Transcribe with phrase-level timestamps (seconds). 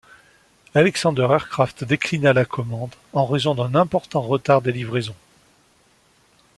[0.73, 5.13] Alexander Aircraft déclina la commande en raison d’un important retard des livraisons.